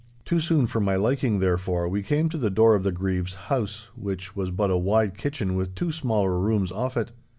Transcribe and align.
Too 0.25 0.39
soon 0.39 0.65
for 0.65 0.79
my 0.79 0.95
liking, 0.95 1.37
therefore, 1.37 1.87
we 1.87 2.01
came 2.01 2.27
to 2.29 2.37
the 2.39 2.49
door 2.49 2.73
of 2.73 2.81
the 2.81 2.91
Grieve's 2.91 3.35
house, 3.35 3.89
which 3.95 4.35
was 4.35 4.49
but 4.49 4.71
a 4.71 4.75
wide 4.75 5.15
kitchen 5.15 5.53
with 5.53 5.75
two 5.75 5.91
smaller 5.91 6.39
rooms 6.39 6.71
off 6.71 6.97
it. 6.97 7.11